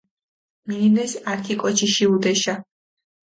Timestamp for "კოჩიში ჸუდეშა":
1.61-2.53